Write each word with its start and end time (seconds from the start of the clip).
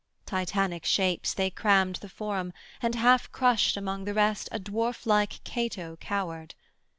Titanic 0.25 0.83
shapes, 0.83 1.31
they 1.35 1.51
crammed 1.51 1.97
The 1.97 2.09
forum, 2.09 2.53
and 2.81 2.95
half 2.95 3.31
crushed 3.31 3.77
among 3.77 4.05
the 4.05 4.15
rest 4.15 4.49
A 4.51 4.59
dwarf 4.59 5.05
like 5.05 5.43
Cato 5.43 5.95
cowered. 5.97 6.55